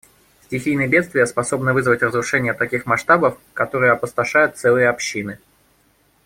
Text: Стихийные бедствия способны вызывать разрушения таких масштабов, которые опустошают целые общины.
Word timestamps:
Стихийные 0.45 0.87
бедствия 0.87 1.27
способны 1.27 1.73
вызывать 1.73 2.01
разрушения 2.01 2.53
таких 2.55 2.87
масштабов, 2.87 3.37
которые 3.53 3.91
опустошают 3.91 4.57
целые 4.57 4.89
общины. 4.89 5.37